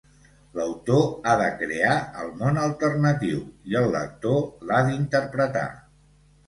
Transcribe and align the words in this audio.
L'autor 0.59 1.03
ha 1.25 1.35
de 1.41 1.49
crear 1.59 1.93
el 2.23 2.33
món 2.41 2.59
alternatiu 2.63 3.45
i 3.75 3.81
el 3.83 3.95
lector 3.99 4.45
l'ha 4.71 4.83
d'interpretar. 4.91 5.71